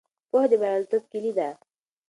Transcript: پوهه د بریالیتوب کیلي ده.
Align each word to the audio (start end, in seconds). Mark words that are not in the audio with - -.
پوهه 0.29 0.47
د 0.51 0.53
بریالیتوب 0.61 1.03
کیلي 1.11 1.31
ده. 1.37 1.49